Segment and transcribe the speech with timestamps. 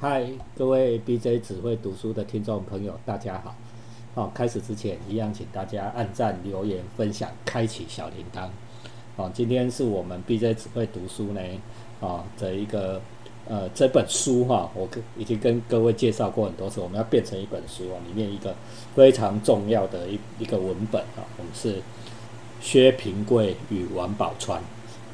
[0.00, 0.24] 嗨，
[0.56, 3.52] 各位 BJ 只会读书的听众朋友，大家好。
[4.14, 8.48] 好，开始之前一样，请大家按赞、留言、分享、开启小铃铛。
[9.16, 11.40] 好，今天是我们 BJ 只会读书呢，
[12.00, 13.02] 啊的一个
[13.48, 18.54] 呃这本书哈，我跟已经跟各位介绍过很多次，我们要变成一本书啊，里面一个
[18.94, 21.82] 非常重要的一一个文本啊，我们是
[22.60, 24.60] 薛平贵与王宝钏，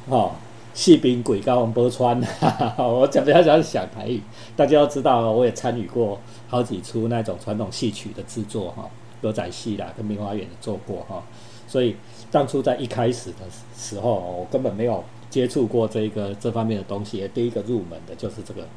[0.07, 0.35] 哈。
[0.75, 2.21] 戏兵鬼高王波川，
[2.77, 4.21] 我讲不要讲小台语，
[4.57, 6.19] 大家都知道，我也参与过
[6.49, 8.87] 好几出那种传统戏曲的制作哈，
[9.21, 11.23] 歌仔戏啦，跟明华园也做过哈，
[11.65, 11.95] 所以
[12.29, 13.45] 当初在一开始的
[13.77, 18.67] 时候，我根本没有接触过这个这方面的东西，第一个入门的就是这个，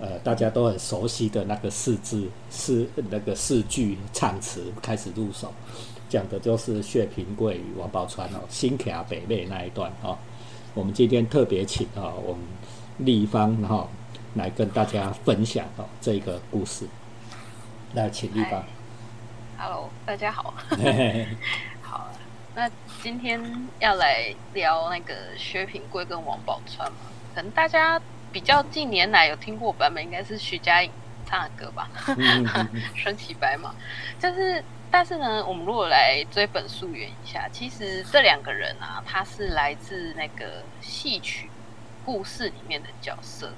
[0.00, 5.52] 呃，大家都很熟悉的那个四字四那个四句唱词开始入手，
[6.08, 10.18] 讲的就是薛平贵与王宝钏哦，新卡北妹那一段哦。
[10.78, 12.40] 我们今天特别请啊，我们
[12.98, 13.88] 立方哈
[14.34, 16.86] 来跟大家分享哈这个故事。
[17.94, 18.62] 来，请立方。
[19.58, 20.54] Hello，大家好。
[21.82, 22.06] 好，
[22.54, 22.70] 那
[23.02, 23.42] 今天
[23.80, 26.92] 要来聊那个薛平贵跟王宝钏嘛？
[27.34, 30.88] 可能大家比较近年来有听过版本，应该是徐佳莹
[31.28, 31.90] 唱的歌吧？
[32.96, 33.74] 身骑白马，
[34.18, 34.64] 就是。
[34.90, 41.50] 但是呢，我们如果来追本溯源一下，其实这两个人啊，他是来自那个戏曲
[42.06, 43.52] 故事里面的角色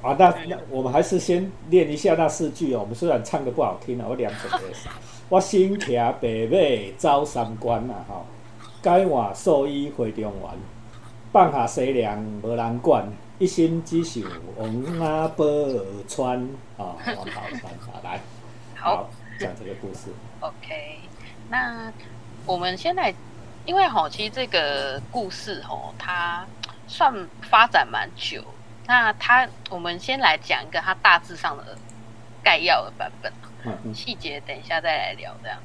[0.00, 0.14] 啊。
[0.16, 2.82] 那那我们还是先练一下那四句哦。
[2.82, 4.60] 我们虽然唱的不好听啊，我两首歌。
[5.28, 6.12] 我心骑白
[6.48, 8.24] 马走三关啊，哈，
[8.80, 10.50] 改换素衣回中原，
[11.32, 14.22] 放下西凉无人管，一心只想
[14.56, 15.44] 王阿宝
[16.08, 16.48] 钏
[16.78, 18.20] 啊，王宝钏啊，来，
[18.74, 19.08] 好。
[19.38, 20.10] 讲这个故事。
[20.40, 20.98] OK，
[21.50, 21.92] 那
[22.46, 23.14] 我们先来，
[23.66, 26.46] 因为哈，其实这个故事哈，它
[26.88, 27.12] 算
[27.42, 28.42] 发展蛮久。
[28.86, 31.76] 那它，我们先来讲一个它大致上的
[32.42, 33.30] 概要的版本，
[33.94, 35.36] 细节等一下再来聊。
[35.42, 35.58] 这样，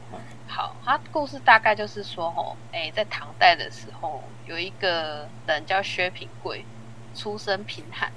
[0.50, 6.66] 好，它故事大概就是说，吼，哎，在唐代的时候，有一个人叫薛平贵，
[7.14, 8.12] 出身贫寒，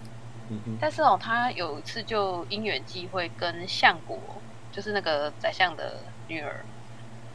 [0.80, 4.18] 但是哦，他有一次就因缘际会跟相国。
[4.72, 6.64] 就是那个宰相的女儿，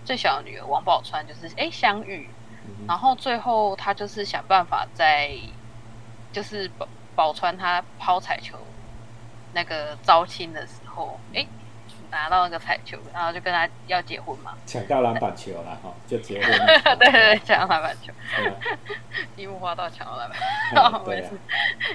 [0.03, 2.28] 最小的女儿王宝钏，就是哎相遇，
[2.86, 5.31] 然后最后他就是想办法在，
[6.34, 8.58] 就是宝宝钏她抛彩球
[9.53, 11.48] 那个招亲的时候，哎
[12.12, 18.12] 拿到那个彩球，然后就跟他要结婚嘛，抢到篮板球了哈， 就结婚，对对对，抢到篮板球，
[19.38, 21.31] 樱木花道抢到篮板，没事，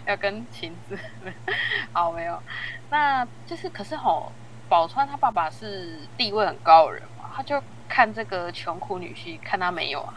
[0.06, 0.98] 要跟晴子，
[1.92, 2.42] 好没有，
[2.90, 4.32] 那就是可是吼。
[4.66, 10.14] 宝川他爸爸是地位很高的人嘛，他就看这个穷苦女婿，看他没有啊，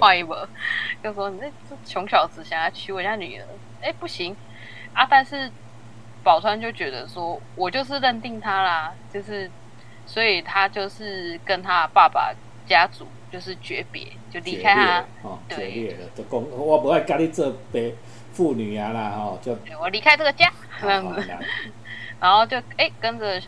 [0.00, 0.46] 换一波，
[1.04, 3.46] 就说你这这穷小子想要娶我家女儿，
[3.80, 4.36] 哎不行。
[4.92, 5.06] 啊！
[5.08, 5.50] 但是
[6.26, 9.48] 宝川就觉得说，我就是认定他啦，就是
[10.06, 12.34] 所以他就是跟他爸爸
[12.66, 15.04] 家族就是诀别，就离开他，
[15.48, 17.94] 决裂了，就讲我不爱跟你做别
[18.32, 21.24] 妇女啊啦，哈，就我离开这个家，这样子，
[22.20, 23.40] 然后就哎跟着。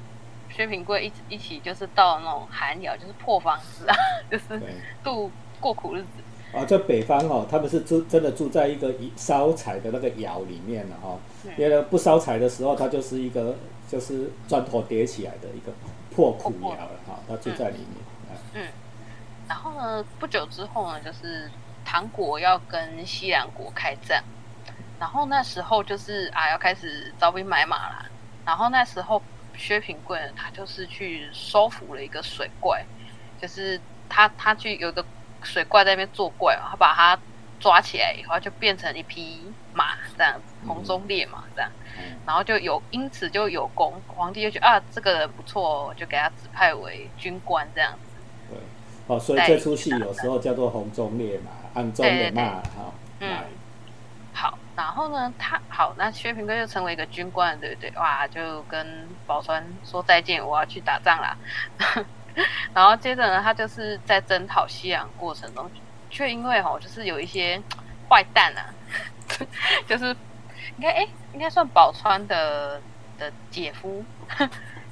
[0.51, 3.95] 薛平贵一起一起就是到那种寒窑，就是破房子啊，
[4.29, 4.61] 就是
[5.05, 6.65] 度过苦日子啊。
[6.65, 11.17] 在北方哦，他们是住真的住在一个烧柴的那个窑里面了哈。
[11.57, 13.57] 因为不烧柴的时候，它就是一个
[13.89, 15.73] 就是砖头叠起来的一个
[16.15, 17.19] 破苦窑了哈。
[17.29, 17.97] 他住在里面。
[18.55, 18.67] 嗯。
[19.49, 21.51] 然后呢，不久之后呢，就是
[21.85, 24.23] 唐国要跟西凉国开战，
[24.99, 28.07] 然后那时候就是啊，要开始招兵买马啦。
[28.45, 29.23] 然后那时候。
[29.61, 32.81] 薛平贵呢，他就是去收服了一个水怪，
[33.43, 35.05] 就是他他去有一个
[35.43, 37.19] 水怪在那边作怪嘛，他把他
[37.61, 41.71] 抓起来以后，就变成一匹马这样子，红中烈马这样，
[42.27, 47.99] 然后就有因此就有功，皇帝就觉得啊这个人不错，就给他指派为军官这样子。
[48.51, 48.59] 对，
[49.07, 52.93] 哦，所以这出戏有时候叫做红中烈马，暗中的马哈。
[53.21, 53.37] 嗯。
[54.35, 57.91] 好，然后呢，他好，那薛平贵就成为一个军官，对不对？
[57.97, 61.37] 哇，就跟宝钏说再见，我要去打仗啦。
[62.73, 65.69] 然后接着呢，他就是在征讨西洋过程中，
[66.11, 67.61] 却因为吼，就是有一些
[68.09, 68.75] 坏蛋啊，
[69.87, 70.07] 就是
[70.77, 72.81] 应该哎，应该算宝川的
[73.19, 74.05] 的姐夫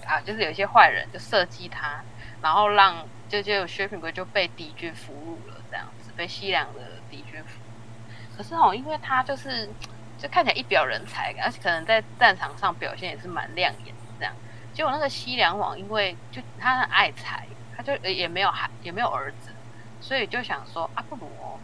[0.07, 2.03] 啊，就是有一些坏人就射击他，
[2.43, 6.81] 然后让就就薛平贵就被敌军俘虏了，这样子被西凉的
[7.11, 7.61] 敌军俘。
[8.37, 9.69] 可是哦，因为他就是
[10.19, 14.35] 就看起来一表人才，而且可能在战场上表现也是蛮亮眼的这样。
[14.73, 19.49] 结果那个西凉王因为就他很爱财，他就也没有孩也没有儿子，
[20.07, 21.59] 所以就想说啊，不如哦，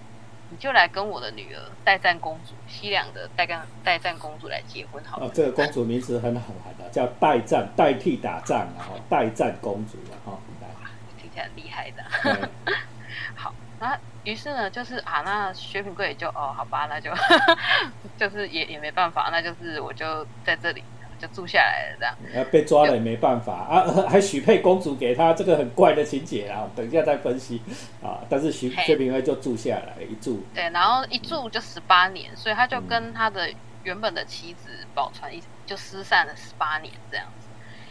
[0.51, 5.27] 你就来跟我的女儿代战公主西凉的代战代战公主来结婚好了。
[5.27, 10.37] 哦，这个公主名字很好玩的，叫代战，代替打仗，然后代战公主了哈。
[11.21, 12.51] 听起来很厉害的。
[13.37, 17.13] 好，那于是呢，就是啊，那薛平贵也就哦，好吧，那就
[18.19, 20.83] 就是也也没办法，那就是我就在这里。
[21.23, 22.17] 就住下来了，这样。
[22.35, 26.69] 呃，被抓了也没办法啊， 还许配公主给他，这个很怪的情节啊。
[26.75, 27.63] 等一下再分析
[28.03, 28.19] 啊。
[28.29, 30.43] 但是徐薛平贵就住下来一住。
[30.53, 33.49] 对，然后一住就十八年，所以他就跟他的
[33.85, 37.47] 原本的妻子宝钏一就失散了十八年这样子。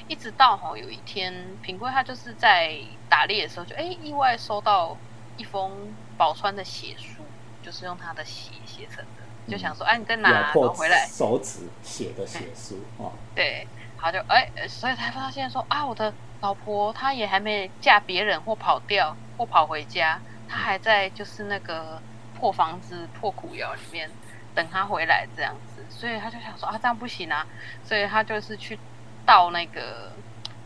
[0.09, 2.75] 一直到哈有一天，平贵他就是在
[3.07, 4.97] 打猎的时候，就哎意外收到
[5.37, 5.71] 一封
[6.17, 7.23] 宝钏的血书，
[7.63, 9.20] 就是用他的血写成的。
[9.51, 10.53] 就想说，哎，你在哪？
[10.55, 11.05] 我回来。
[11.05, 13.11] 手指写的写书哦。
[13.35, 13.67] 对，
[13.97, 22.01] 他就哎，所以才发现说啊，我的老婆她也还没嫁别人或跑掉或跑回家，她还在就是那个
[22.39, 24.09] 破房子破苦窑里面
[24.55, 27.45] 等他回来这样子，所以他就想说啊，这样不行啊，
[27.83, 28.79] 所以他就是去
[29.25, 30.13] 到那个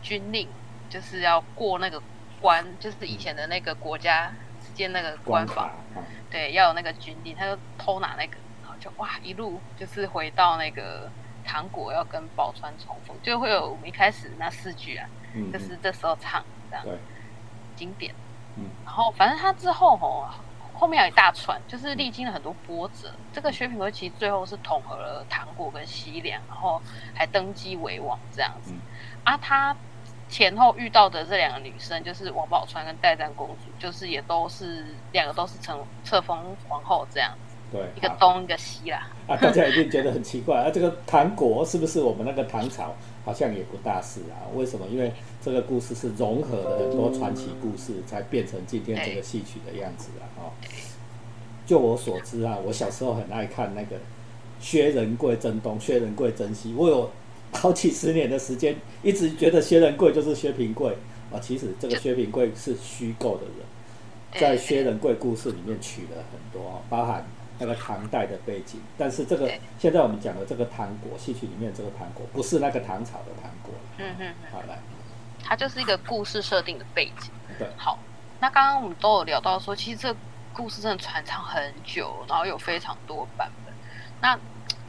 [0.00, 0.48] 军令，
[0.88, 2.00] 就是要过那个
[2.40, 4.32] 关，就是以前的那个国家
[4.64, 5.72] 之间那个关法，
[6.30, 8.36] 对，要有那个军令，他就偷拿那个。
[8.96, 11.10] 哇，一路就是回到那个
[11.44, 16.84] 糖果要跟宝川重逢，就会有我们一开始那四句啊，嗯就是这时候唱这样，
[17.74, 18.14] 经典。
[18.56, 20.28] 嗯，然后反正他之后哦，
[20.72, 23.12] 后面有一大串，就是历经了很多波折。
[23.32, 26.80] 这个薛平贵其实最后是统合了糖果跟西凉，然后
[27.14, 28.72] 还登基为王这样子。
[29.24, 29.76] 啊，他
[30.28, 37.36] 前后遇到的这两个女生，就是王宝钏跟代战公主，就是也都是两个都是成册封皇后这样。
[37.72, 39.08] 对，一个东一个西啦。
[39.26, 42.94] 啊，大家一定觉得很奇怪啊，这个唐国是不是我们那个唐朝？
[43.24, 44.46] 好像也不大是啊。
[44.54, 44.86] 为什么？
[44.86, 50.24] 因为这个故事是融合了很多传奇故事，才变成今天这个戏曲的样子啊。
[50.38, 50.42] 哦，
[51.66, 53.96] 就我所知啊，我小时候很爱看那个
[54.60, 56.72] 薛仁贵征东，薛仁贵征西。
[56.74, 57.10] 我有
[57.52, 60.96] 好几十年的时间，一直觉得薛仁贵就是薛平贵
[61.32, 61.40] 啊。
[61.40, 67.26] 其实这个薛平贵是虚构的人，在薛仁贵故事里面取了很多，包含。
[67.58, 73.72] 那个唐代的背景，但是这个现在我们讲的这个唐国戏曲里面这个唐国，不是那个唐朝的唐国。
[73.98, 74.78] 嗯哼，好来，
[75.42, 77.30] 它就是一个故事设定的背景。
[77.58, 77.98] 对，好，
[78.40, 80.14] 那刚刚我们都有聊到说，其实这
[80.52, 83.74] 故事真的传唱很久，然后有非常多版本。
[84.20, 84.34] 那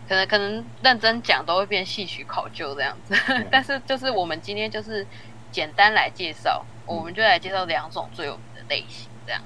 [0.07, 3.15] 可能可能认真讲都会变戏曲考究这样子，
[3.51, 5.05] 但是就是我们今天就是
[5.51, 9.41] 简单来介绍，我们就来介绍两种最有名的类型这样。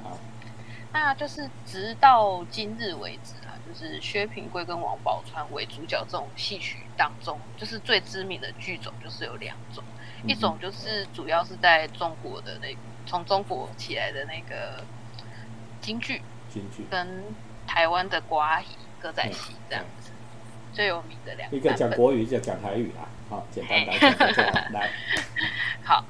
[0.94, 9.84] 那就是直到今日为止啊，就是薛平贵跟王宝钏为主角这种戏曲当中，就是最知名的剧种就是有两种，
[10.28, 14.84] 一种就是主要是在中国的那从中国起来的那个
[15.80, 17.24] 京剧，京剧跟
[17.66, 18.68] 台湾的瓜戏
[19.02, 20.12] 歌仔戏这样子
[20.74, 23.08] 最有名的两个一个讲国语，一个讲台语啊。
[23.30, 24.90] 好，简单来讲， 来，
[25.84, 26.04] 好。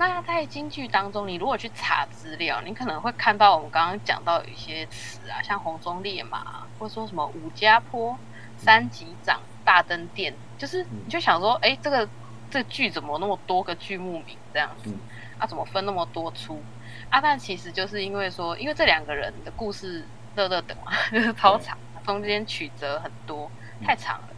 [0.00, 8.18] 那在京剧当中，你如果去查资料，你可能会看到我们刚刚讲到有一些词啊，像红中烈马，或者说什么五家坡、
[8.56, 12.08] 三级掌、大灯殿，就是你就想说，哎，这个
[12.50, 14.90] 这剧怎么那么多个剧目名这样子？
[15.38, 16.62] 啊，怎么分那么多出？
[17.10, 20.02] 啊，但其实就是因为说，因为这两个人的故事
[20.34, 21.76] 乐乐等嘛， 就是超长，
[22.06, 23.50] 中间曲折很多，
[23.84, 24.28] 太长了，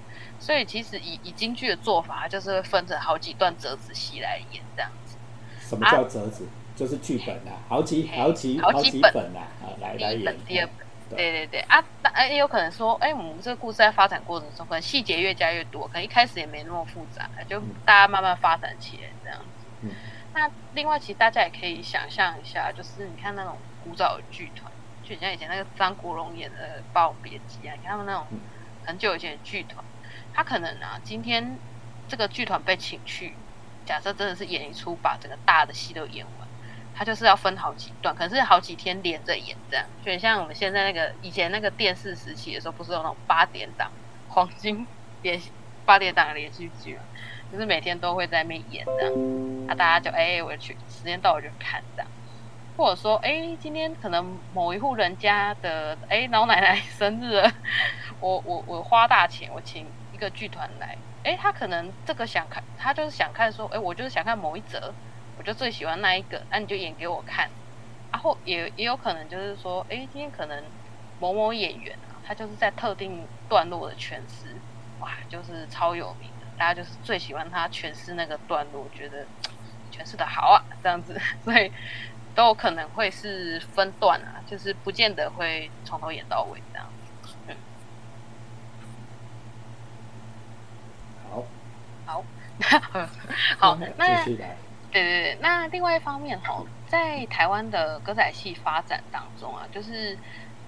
[0.41, 4.91] 所以其实以以京剧的做法，就是分成好几段折子戏来演这样。
[5.72, 6.46] 什么叫折子？
[6.76, 9.48] 就是剧本啊，好几好几好几本啊，
[9.81, 10.36] 来来演。
[10.46, 19.88] 第二本，对对对啊，那也有可能说，哎，我们这个故事在发展过程中，可能细节越加越多，可能一开始也没那么复杂，就大家慢慢发展起来这样子。
[20.34, 24.70] 那另外，其实大家也可以想象一下，就是你看那种古早的剧团，
[25.02, 28.26] 就像以前那个张国荣演的《霸王别姬》啊，你看他们那种
[28.84, 29.82] 很久以前的剧团，
[30.34, 31.56] 他可能啊，今天
[32.08, 33.34] 这个剧团被请去。
[33.84, 36.48] 假设真的是演一出，把整个大的戏都演完，
[36.94, 39.84] 他就是要分好几段，可是好几天连着演这样。
[40.05, 43.91] 就像我们现在那个以前那个电视时期的时候，不是有那种八点档
[44.29, 44.86] 黄金
[45.22, 45.41] 连
[45.84, 47.03] 八点档的连续剧嘛，
[47.51, 49.67] 就是每天都会在那边演这样。
[49.67, 52.10] 那大家就哎，我去时间到我就看这样。
[52.77, 57.43] 或者说哎，今天可能某一户人家的哎老奶奶生日，
[58.19, 60.96] 我我我花大钱，我请一个剧团来。
[61.24, 64.93] 哎，他可能这个想看，他就是想看说，哎，我就是想看某一则，
[65.38, 67.48] 我就最喜欢那一个，那你就演给我看。
[68.10, 70.64] 然后也也有可能就是说，哎，今天可能
[71.20, 74.56] 某某演员啊，他就是在特定段落的诠释，
[75.00, 79.24] 哇，就是超有名的，大家就是最喜欢他诠释那个段落，觉得
[79.93, 81.19] 诠释的好啊，这样子。
[81.44, 81.72] 所以
[82.34, 86.86] 都有可能会是分段啊，就是不见得会从头演到尾这样
[92.05, 92.22] 好，
[93.58, 94.24] 好，好，那。
[94.24, 94.46] 对对
[94.93, 100.19] 对，那另外一方面哈，在台湾的歌仔戏发展当中啊，就是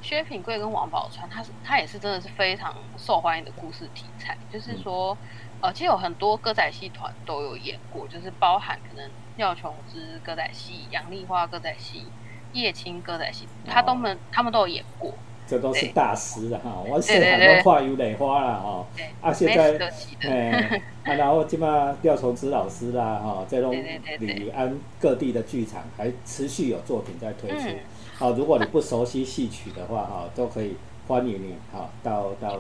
[0.01, 4.35] 薛品贵跟王宝钏，他是他也是真的是非常受欢迎的故事题材。
[4.51, 5.15] 就是说，
[5.61, 12.07] 呃，其实有很多歌仔戏团都有演过，就是包含可能廖琼之歌仔戏、杨丽花歌仔戏、
[12.55, 15.13] 叶青歌仔戏，他都们他们都有演过。
[15.55, 18.87] 这都是大师的哈，我细汉都画油蕾花了哈，
[19.21, 19.79] 啊现在，
[20.21, 23.73] 哎，啊然后起码廖崇之老师啦哈，这种
[24.19, 27.69] 李安各地的剧场还持续有作品在推出，
[28.17, 32.59] 好，如果你不熟悉戏曲的话哈，都可以欢迎你哈到到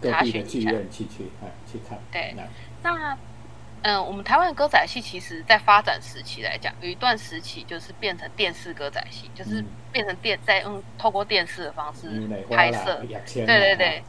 [0.00, 2.36] 各地的剧院去去哎去看，对，
[2.84, 3.18] 那。
[3.88, 13.00] 嗯，我们台湾的歌仔戏，其实在发展时期来讲，有一段时期就是变成电视歌仔戏，就是变成电在用透过电视的方式拍摄，
[13.46, 14.04] 对对对。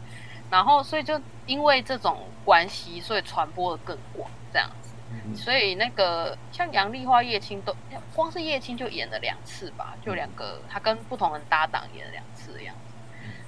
[0.52, 4.94] 然后，所以就因为这种关系，所以传播的更广，这样子。
[5.34, 7.74] 所以那个像杨丽花、叶青都，
[8.14, 12.96] 光是叶青就演了两次吧，就两个，他跟不同人搭档演了两次的样子。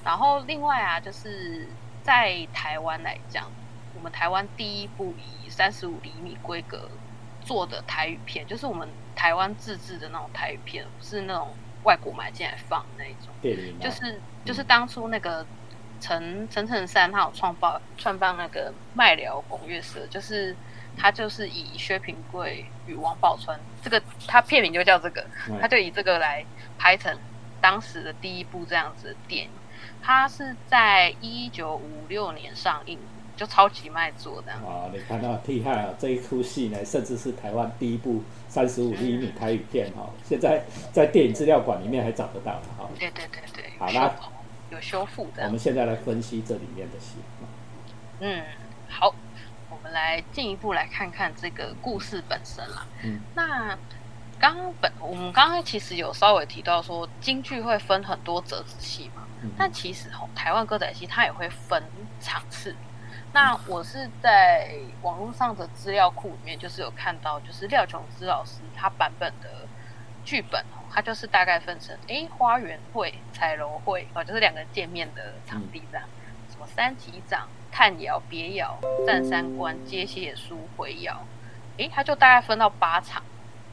[0.02, 1.68] 然后另外啊，就是
[2.02, 3.52] 在台湾来讲，
[3.96, 6.90] 我们台湾第一部以三十五厘米规格
[7.44, 11.54] 做的台语片，就是我们台湾自制的那种台语片，不是那种
[11.84, 13.30] 外国买进来放那一种。
[13.80, 15.46] 就是就是当初那个
[16.00, 20.56] 陈陈陈山，他有创办创办那个麦寮拱月社，就是
[20.98, 25.26] 他就是以薛平贵与王宝钏这个，他片名就叫这个，
[25.60, 26.46] 他就以这个来
[26.78, 27.16] 拍成
[27.60, 29.50] 当时的第一部这样子的电影。
[30.04, 32.98] 他是在一九五六年上映。
[33.42, 34.86] 就超级卖座的啊！
[34.94, 35.90] 你看到厉害啊！
[35.98, 42.88] 这一出戏呢，甚至是台湾第一部三十五厘米台语片哈，现在在电影资料馆里面还找得到哈。
[43.00, 44.14] 对对对对，好啦，
[44.70, 45.46] 有修复的。
[45.46, 47.16] 我们现在来分析这里面的戏。
[48.20, 48.44] 嗯，
[48.88, 49.12] 好，
[49.72, 52.86] 我们来进一步来看看这个故事本身啦。
[53.02, 53.76] 嗯，那
[54.40, 59.24] 刚刚本我们刚刚其实有稍微提到说，京剧会分很多折子戏嘛，
[59.58, 61.84] 但其实吼，台湾歌仔戏它也会分
[62.20, 62.76] 场次。
[63.34, 69.50] 那我是在网络上的资料库里面，就是有看到，就是廖琼之老师他版本的
[70.26, 76.06] 剧本哦，他就是大概分成哎花园会、彩楼会哦，就是两个见面的场地这样，
[76.50, 81.26] 什么三级掌、探窑、别窑、站三关、接写书、回窑，
[81.78, 83.24] 哎，他就大概分到八场，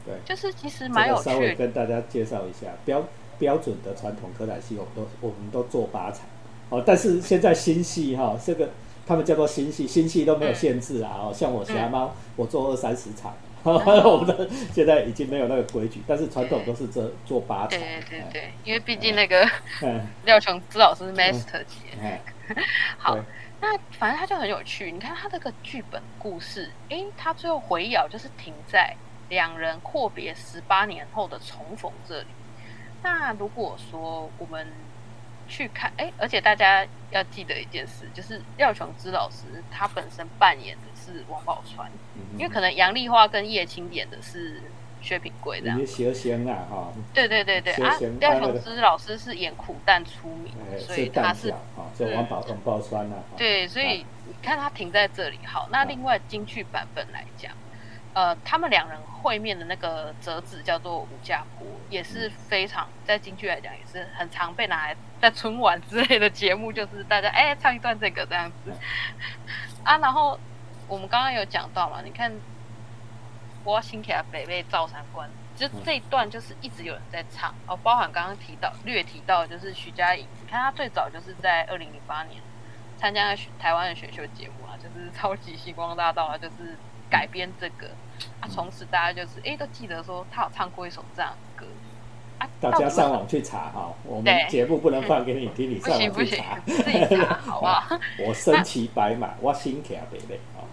[0.05, 1.23] 对，就是其实蛮有趣。
[1.31, 3.03] 稍微跟大家介绍一下标
[3.37, 6.21] 标准的传统科仔戏，我们都我们都做八场
[6.69, 8.69] 哦，但是现在新戏哈这个。
[9.09, 11.17] 他们叫做新戏，新戏都没有限制啊！
[11.17, 17.69] 哦，像我侠猫，我做二三十场， 我们的现在已经没有那个规矩，但是传统都是这做八场。
[17.69, 19.49] 对对对，因为毕竟那个
[20.25, 21.77] 廖琼之老师是 master 级。
[22.99, 23.17] 好，
[23.59, 24.91] 那反正他就很有趣。
[24.91, 28.95] 你看他这个剧本故事，哎，他最后回咬就是停在
[29.29, 32.27] 两人阔别十八年后的重逢这里。
[33.01, 34.67] 那如果说我们
[35.49, 41.85] 去看哎，而且大家要记得一件事，就是廖琼之老师他本身扮演的是王宝钏，
[42.37, 44.61] 因为可能杨丽花跟叶青演的是
[45.01, 45.77] 薛平贵这样。
[46.47, 46.93] 啊哈。
[47.13, 51.57] 对对对对啊，廖琼之老师是演苦旦出名，所以他是啊，
[51.97, 53.23] 就王宝王宝钏啊。
[53.35, 57.51] 对，所以你看他停在这里好，那另外京剧版本来讲。
[58.19, 68.73] 呃，他们两人会面的那个折子叫做武家坡，也是非常在京剧来讲也是很常被拿来在春晚之类的节目，就是大家哎唱一段这个这样子
[69.85, 69.97] 啊。
[69.99, 70.37] 然后
[70.89, 72.29] 我们刚刚有讲到嘛，你看
[73.63, 82.41] 我新起来北魏赵三关，就这一段就是一直有人在唱哦，包含刚刚提到略提到就是徐佳莹，你看她最早就是在二零零八年
[82.97, 86.77] 参加台湾的选秀节目啊，就是超级星光大道啊，就是。
[87.09, 87.87] 改编这个
[88.39, 91.71] 啊，从此大家就是哎，都记得说他有唱过一首这样的歌
[92.37, 92.47] 啊。
[92.59, 97.99] 大家上网去查哈，我们节目不能放给你听，你上网去查，自己查好不好？
[98.27, 100.63] 我身骑白马，我心骑北北啊。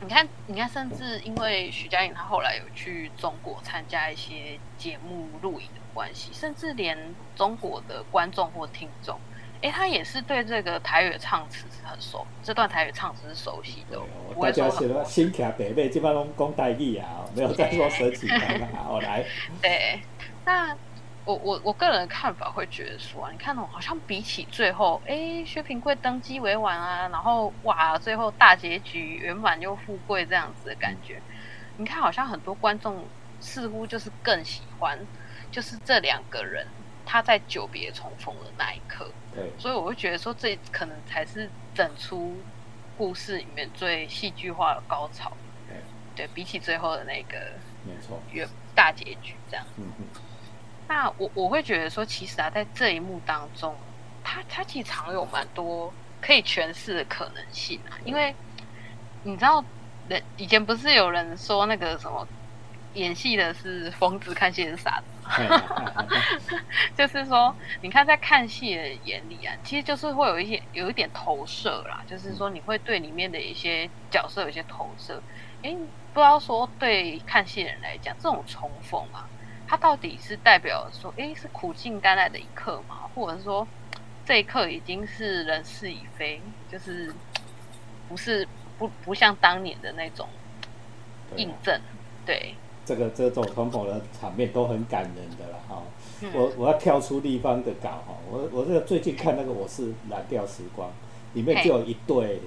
[0.00, 6.98] 你看，你看，甚至因为徐佳莹她后来有去中国参加一些节目录影的关系，甚至连
[7.36, 9.20] 中国的观众或听众。
[9.60, 13.98] 哎，他也是对这个台语唱词是很熟，这段台语唱词是熟悉的。
[14.40, 18.36] 大家写的新卡北北基本上讲台语啊，没有再说舌起来
[18.72, 18.86] 啊。
[18.88, 19.24] 我来。
[19.60, 20.00] 对，
[20.44, 20.76] 那
[21.24, 31.20] 我我我个人的看法会觉得说啊，你看哦，好像比起最后，哎，薛平贵登基为王啊，然后哇，最后大结局圆满又富贵这样子的感觉，
[31.76, 33.04] 你看好像很多观众
[33.40, 34.96] 似乎就是更喜欢，
[35.50, 36.64] 就是这两个人
[37.10, 39.10] 他在久别重逢的那一刻。
[39.34, 42.36] 对，所以我会觉得说，这可能才是整出
[42.98, 45.32] 故事里面最戏剧化的高潮。
[46.14, 47.38] 对，比起最后的那个，
[47.86, 48.20] 没错，
[48.74, 49.64] 大结局这样。
[49.76, 50.04] 嗯嗯。
[50.88, 53.74] 那我我会觉得说，其实啊，在这一幕当中，
[54.24, 57.94] 他他其实藏有蛮多可以诠释的可能性啊。
[58.04, 58.34] 因为
[59.22, 59.64] 你知道，
[60.08, 62.26] 人以前不是有人说那个什么，
[62.94, 65.06] 演戏的是疯子，看戏是傻子。
[66.96, 72.02] 就是说，你看在看戏的眼里啊，其实就是会有一些有一点投射啦。
[72.06, 75.22] 就是说，你会对里面的一些角色有一些投射。
[75.62, 75.76] 哎，
[76.14, 79.28] 不知道说对看戏人来讲，这种重逢啊，
[79.66, 83.08] 它到底是代表说，哎，是苦尽甘来的一刻吗？
[83.14, 83.66] 或者是说，
[84.24, 86.40] 这一刻已经是人事已非，
[86.70, 87.14] 就是
[88.08, 90.26] 不是不不像当年的那种
[91.36, 91.78] 印证？
[92.24, 92.54] 对，
[92.88, 95.82] 这个这种重逢的场面都很感人的了哈。
[96.32, 100.90] 我我要跳出地方的稿哈，我我这个最近看那个我是蓝调时光，
[101.34, 102.40] 里面就有一对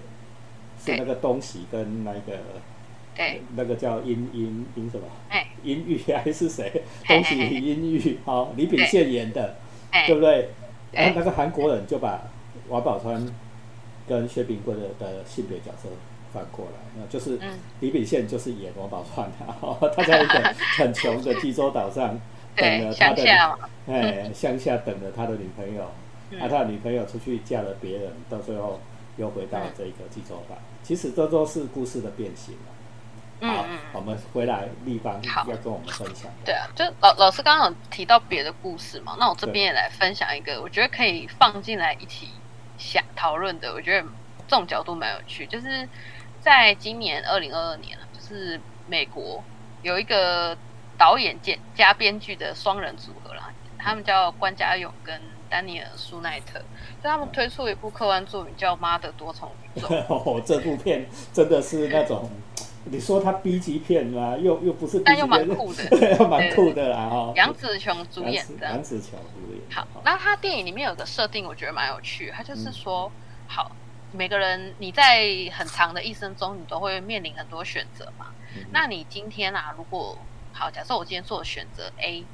[0.84, 2.40] 是那个东西跟那个。
[3.14, 5.06] 对，那个叫殷殷殷什么？
[5.28, 6.82] 哎，殷玉 还是谁？
[7.06, 9.58] 东西殷玉，好，李秉宪演的，
[10.08, 10.50] 对不对？
[10.94, 12.22] 然后那个韩国人就把
[12.70, 13.30] 王宝钏
[14.08, 15.90] 跟薛平贵的的性别角色
[16.34, 17.40] 翻过来，那就是
[17.80, 22.20] 李秉宪就是演王宝钏的， 他在一个很穷的济州岛上
[22.56, 23.58] 等了他的，
[23.88, 25.84] 哎，乡下等了他的女朋友，
[26.40, 28.80] 啊，他的女朋友出去嫁了别人，到最后
[29.18, 32.56] 又回到这个济州岛，其实这都是故事的变形
[33.44, 36.32] 好，我们回来立方要跟我们分享。
[36.46, 42.28] 对啊，就老老师刚刚有提到别的故事嘛，那我这边也来分享一个，我觉得可以放进来一起
[42.78, 43.74] 想讨论的。
[43.74, 44.08] 我觉得
[44.48, 45.90] 这种角度蛮有趣，就是
[46.42, 49.44] 在今年二零二二年就是美国
[49.84, 50.58] 有一个
[50.98, 56.60] 导演兼加编剧的双人组合啦，他们叫关家勇跟丹尼尔舒奈特，
[57.04, 59.88] 就他们推出一部科幻作品叫《妈的多重宇宙》。
[60.46, 62.30] 这部片真的是那种。
[62.84, 65.84] 你说他 B 级片嘛，又又不是，但又蛮酷的，
[66.18, 67.32] 又， 蛮酷的啦哈。
[67.36, 69.62] 杨紫琼主演的，杨紫琼主演。
[69.70, 72.34] 好，那他电影里面有个设定，我觉得蛮有趣。
[72.36, 73.12] 他就是说，
[73.48, 73.72] 好，
[74.14, 78.28] 每个人你在很长的一生中，你都会面临很多选择嘛。
[78.72, 80.18] 那你今天啊，如果
[80.54, 82.26] 好，假设我今天做的选择 A，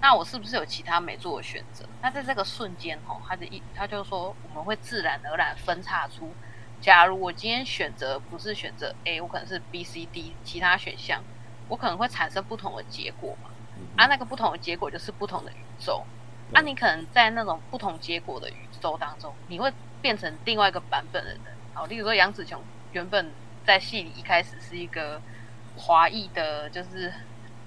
[0.00, 1.84] 那我是不是有其他没做的选择？
[2.00, 6.32] 那在这个瞬间哦，他的一他就说，我们会自然而然分叉出。
[6.80, 11.22] 假如我今天选择不是选择 A，我可能是 B、C、D 其他选项，
[11.68, 13.50] 我可能会产生不同的结果嘛？
[13.96, 16.04] 啊，那个不同的结果就是不同的宇宙。
[16.54, 21.40] 啊，你可能在那种不同结果的宇宙当中，你会变成另外一个版本的人。
[21.74, 23.30] 好，例如说杨紫琼原本
[23.64, 25.20] 在戏里一开始是一个
[25.76, 27.12] 华裔的，就是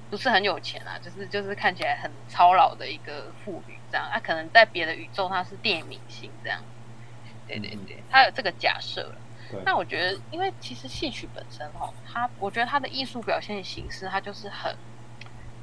[0.09, 4.07] 不是很有钱啊，就是就是看起来很操劳的一个妇女这样。
[4.09, 6.61] 啊，可能在别的宇宙她是电影明星这样。
[7.47, 9.15] 对对对，他有这个假设了。
[9.65, 14.75] 那我觉得，因为其实戏曲本身哈，它我觉得它的艺术表现形式，它就是很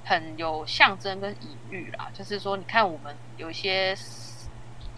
[0.04, 2.10] 很有象征跟隐喻啦。
[2.12, 3.94] 就是说，你看我们有一些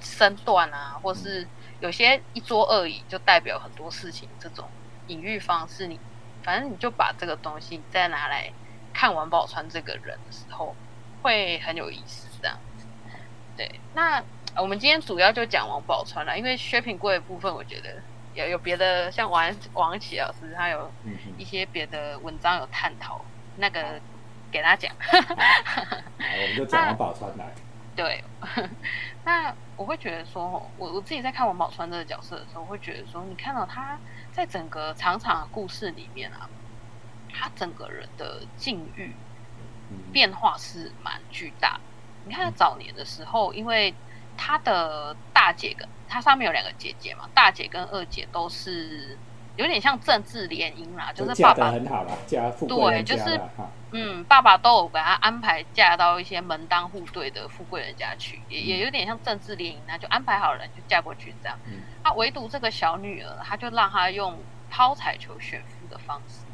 [0.00, 1.46] 身段啊，或是
[1.80, 4.28] 有些一桌二椅，就代表很多事情。
[4.38, 4.68] 这种
[5.06, 5.98] 隐喻方式，你
[6.42, 8.52] 反正你就把这个东西再拿来
[8.92, 10.74] 看王宝钏这个人的时候，
[11.22, 12.26] 会很有意思。
[12.40, 12.87] 这样子，
[13.56, 14.22] 对，那。
[14.56, 18.02] 我们今天主要就讲王宝钏了，因为薛平贵的部分，我觉得
[18.34, 20.90] 有有别的，像王王琦老师他有
[21.37, 23.24] 一些别的文章有探讨，
[23.58, 24.00] 那个
[24.50, 24.92] 给他讲。
[25.06, 27.54] 我们就讲 王宝钏来。
[27.98, 28.22] 对，
[29.26, 33.98] 那我会觉得说，我我自己在看王宝钏这个角色的时候，我会觉得说，你看到他
[34.30, 36.48] 在整个长长的故事里面啊，
[37.28, 39.12] 他整个人的境遇
[40.12, 41.80] 变化是蛮巨大。
[42.24, 43.92] 你看他早年的时候，因为
[44.37, 49.18] 他的大姐跟他上面有两个姐姐嘛，大姐跟二姐都是
[49.59, 53.38] 有点像政治联姻啦，就是爸爸很好啦，家富贵对，就是
[53.90, 61.59] 嗯，爸爸都有给他安排嫁到一些门当户对的富贵人家去，也也有点像政治联姻那就安排好人就嫁过去这样。
[62.05, 64.38] 那唯独这个小女儿，他就让她用
[64.71, 66.44] 抛彩球选夫的方式，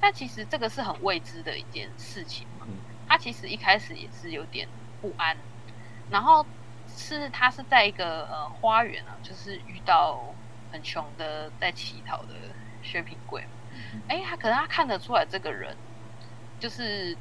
[0.00, 2.66] 但其实这个是很未知的一件事情嘛。
[3.06, 4.66] 他其实一开始也是有点
[5.00, 5.36] 不安，
[6.10, 6.44] 然后。
[6.98, 10.18] 是他是在一个呃花园啊，就是遇到
[10.76, 12.34] 很穷的在乞讨的
[12.82, 13.42] 薛平贵，
[14.08, 15.74] 哎，他可能他看得出来这个人
[16.60, 17.16] 就是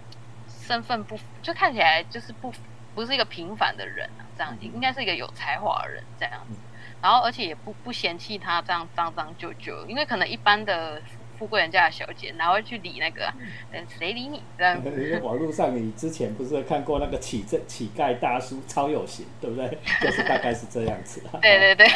[0.49, 2.53] 身份不，就看起来就是不
[2.93, 6.59] 不是一个平凡的人啊，这样应该是一个有才华的人这样子，
[7.01, 11.01] 然后而且也不不嫌弃他这样脏脏旧旧，因为可能一般的
[11.37, 13.31] 富贵人家的小姐，然后去理那个？
[13.71, 14.41] 嗯，谁理你？
[14.57, 14.81] 这样。
[15.21, 19.77] 网络上你之前不是看过那个乞丐乞丐大叔超有型，对不对？
[20.01, 21.21] 就是大概是这样子。
[21.41, 21.87] 对 对对，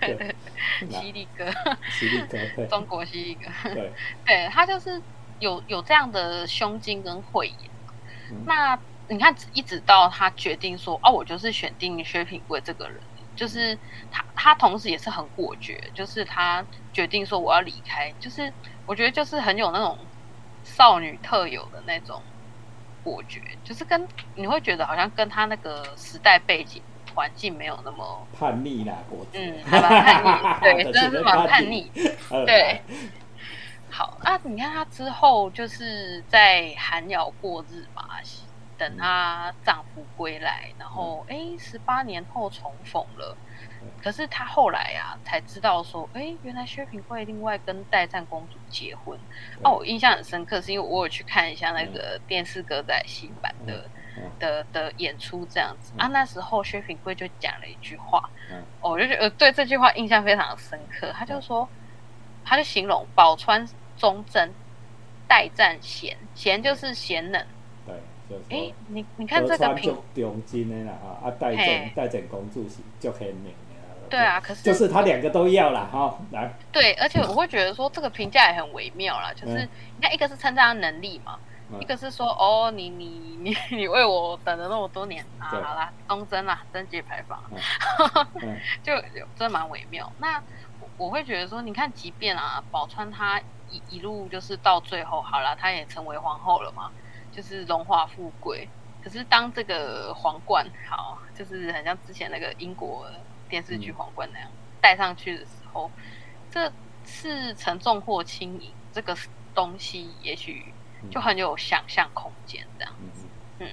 [0.00, 0.34] 对对，
[0.90, 1.46] 犀利哥，
[1.90, 3.92] 犀利哥，对，中国犀利哥，对，
[4.26, 5.00] 对他就是
[5.40, 7.70] 有有这样的胸襟跟慧眼。
[8.46, 12.96] 那你看，一直到他决定说，哦，我就是选定薛品贵这个人。
[13.34, 13.78] 就是
[14.10, 18.52] 他，他同时也是很果决，就是他决定说我要离开，就是
[18.86, 19.98] 我觉得就是很有那种
[20.64, 22.22] 少女特有的那种
[23.02, 26.82] 果决，就是跟你会觉得好像跟他那个时代背景
[27.14, 31.90] 环境没有那么叛逆啦，果嗯，蛮叛逆，对， 真的是蛮叛逆，
[32.46, 32.80] 对。
[33.94, 38.08] 好，那你看他之后就是在寒窑过日嘛。
[38.82, 43.36] 等她丈夫归来，然后哎，十八年后重逢了。
[44.02, 49.16] 可是她后来啊，才知道说，哎，原来薛平贵另外跟代战公主结婚。
[49.62, 53.88] 哦，我印象很深刻，是因为我有去看一下那个电视歌仔戏版的
[54.40, 56.08] 的的演出，这样子啊。
[56.08, 58.28] 那时候薛平贵就讲了一句话，
[58.80, 61.12] 我就觉得对这句话印象非常的深刻。
[61.12, 61.68] 他就说，
[62.44, 63.64] 他就形容宝川
[63.96, 64.52] 忠贞，
[65.28, 67.46] 代战贤，贤就是贤能。
[68.48, 73.56] 哎，你你看这个品，中金的啦哈，啊代正代正公主是就很美的。
[74.10, 76.52] 对啊，可是就是他两个都要了哈，来。
[76.70, 79.66] 对，而且我会觉得说这个评价也很微妙啦，就是
[79.96, 81.38] 你看一个是称赞他能力嘛，
[81.80, 87.42] 一个是说哦你你你 你为我等了那么多年啊，好啦，东征啦，贞节牌坊，
[88.84, 90.12] 就真的蛮微妙。
[90.18, 90.42] 那
[90.98, 93.40] 我会觉得说，你看，即便啊宝川他
[93.70, 96.90] 一一路就是到最后好了，他也成为皇后了嘛。
[97.32, 98.68] 就是荣华富贵，
[99.02, 103.06] 可是当这个皇冠好，就是很像之前那个英国
[103.48, 105.90] 电视剧皇冠那样戴上去的时候，
[106.50, 106.70] 这
[107.04, 109.16] 是沉重或轻盈，这个
[109.54, 110.72] 东西也许
[111.10, 113.26] 就很有想象空间这样子。
[113.58, 113.68] 嗯，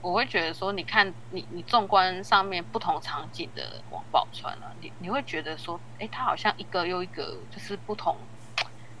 [0.00, 8.16] 我会觉得说，你看你你纵观上面不同场景的王宝钏啊，你你会觉得说，哎，他好像一个又一个就是不同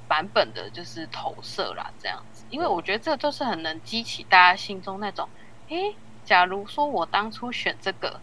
[0.08, 2.44] 版本的，就是投射啦这样子。
[2.50, 5.28] 因为我觉得这就是很能激起大家心中那种，
[5.68, 8.20] 诶，假如说我当初选这个，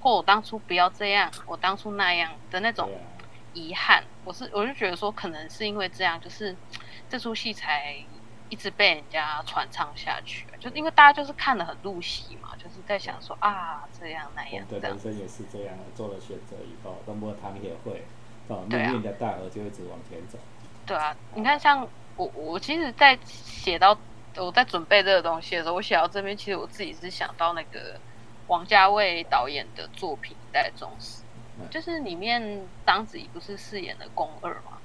[0.00, 2.90] 或我当初不要这样，我当初那样的那种
[3.52, 6.54] 遗憾，我是我就觉得说，可能是因为这样，就是
[7.08, 7.96] 这出戏才
[8.50, 14.64] 一直被人家传唱下去，就因为大家就是看的很入戏嘛，就是在想说啊，这样那样。
[14.70, 18.04] 我的人生也是这样，做了选择以后，那么他们也会，
[18.48, 20.38] 哦，命运的大河就一直往前走。
[20.86, 21.86] 对啊，你看像。
[22.16, 23.98] 我我其实，在写到
[24.36, 27.98] 我在准备这个东西的时候，我写到这边，其实我自己是想到那个
[28.46, 31.24] 王家卫导演的作品《代宗师》，
[31.72, 34.78] 就是里面章子怡不是饰演的宫二嘛，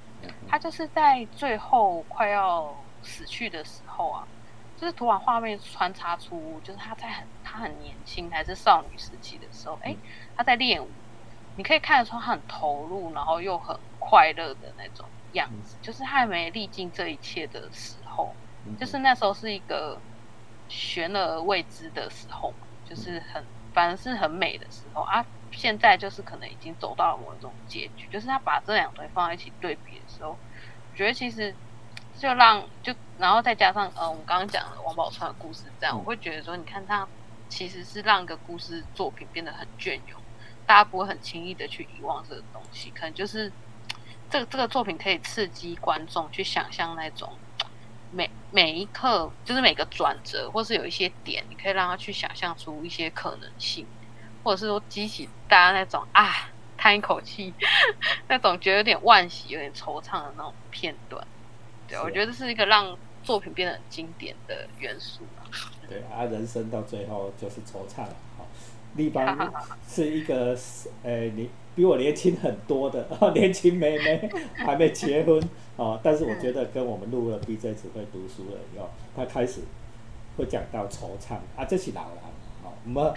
[0.49, 4.27] 她就是在最后快要死去的时候啊，
[4.81, 9.95] 就是突然画面穿插出，就是她在很她很年轻还是少女时期的时候，哎，
[10.35, 10.89] 她在练舞，
[11.55, 15.05] 你可以看得出她很投入，然后又很快乐的那种。
[15.33, 18.33] 样子就是他还没历经这一切的时候，
[18.79, 19.99] 就是那时候是一个
[20.67, 22.53] 悬而未知的时候，
[22.87, 25.25] 就是很反正是很美的时候啊。
[25.51, 31.53] 现在就是可能已经走到了某一种结局，就是他把这两堆放在一起对比的时候，我觉得其实
[32.15, 37.05] 就让就然后再加上呃，我们刚刚讲的王宝钏的故事，这样我会觉得说，你看他
[37.49, 40.21] 其实是让一个故事作品变得很隽永，
[40.67, 43.51] 大家不会很轻易的去遗忘这个东西，可能就是。
[44.29, 47.31] 这个这个作品可以刺激观众去想象那种
[48.11, 53.85] 每每一刻，就是每个转折，或是有一些点，你可以让他去想象出一些可能性，
[54.43, 57.53] 或者是说激起大家那种啊叹一口气，
[58.27, 61.25] 那种觉得有点惋惜、有点惆怅的那种片段。
[61.87, 65.21] 对，我觉得这是一个让作品变得很经典的元素。
[65.87, 68.05] 对啊，人生到最后就是惆怅
[68.95, 69.51] 立邦
[69.87, 70.57] 是一个
[71.03, 71.49] 呃你。
[71.75, 75.41] 比我年轻很多的 年轻妹妹 还没结婚
[75.77, 79.61] 哦，但是我觉得跟我们录了 BJ 只会读书了以后，他开始
[80.35, 82.21] 会讲到惆怅啊，这是老了，
[82.61, 83.13] 好，我们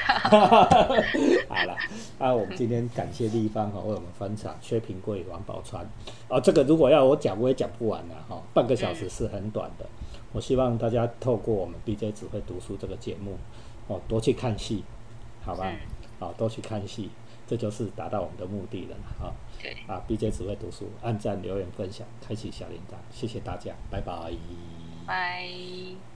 [1.48, 1.76] 好了
[2.20, 5.80] 啊，我们今天感谢立邦哈为我们分享薛平贵、王宝钏
[6.28, 9.84] 哦，这个如果要我讲我也讲不完了哈，半个小时是很短的，
[10.32, 13.36] 我希望大家透过我们 BJ 只会读书这个节目
[13.88, 14.84] 哦，多去看戏，
[15.44, 15.70] 好吧，
[16.18, 17.10] 好，多去看戏。
[17.44, 19.34] 这就是达到我们的目的了啊！
[19.60, 24.32] 对啊，BJ 只会读书，按赞、留言、分享，开启小铃铛，谢谢大家，拜拜。
[25.06, 26.11] 拜。